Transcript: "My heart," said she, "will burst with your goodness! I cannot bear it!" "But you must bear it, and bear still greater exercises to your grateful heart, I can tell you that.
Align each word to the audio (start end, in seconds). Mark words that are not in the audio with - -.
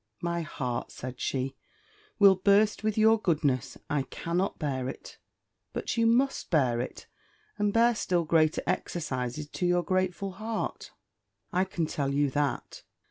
"My 0.23 0.41
heart," 0.41 0.91
said 0.91 1.19
she, 1.21 1.55
"will 2.17 2.33
burst 2.35 2.83
with 2.83 2.97
your 2.97 3.21
goodness! 3.21 3.77
I 3.87 4.01
cannot 4.01 4.57
bear 4.57 4.89
it!" 4.89 5.19
"But 5.73 5.95
you 5.95 6.07
must 6.07 6.49
bear 6.49 6.79
it, 6.81 7.05
and 7.59 7.71
bear 7.71 7.93
still 7.93 8.23
greater 8.25 8.63
exercises 8.65 9.47
to 9.47 9.67
your 9.67 9.83
grateful 9.83 10.31
heart, 10.31 10.89
I 11.53 11.65
can 11.65 11.85
tell 11.85 12.11
you 12.11 12.31
that. 12.31 12.81